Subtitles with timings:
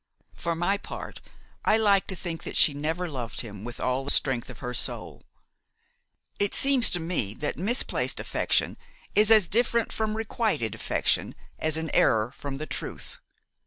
[0.33, 1.21] For my part,
[1.63, 4.73] I like to think that she never loved him with all the strength of her
[4.73, 5.21] soul.
[6.39, 8.77] It seems to me that misplaced affection
[9.13, 13.19] is as different from requited affection as an error from the truth.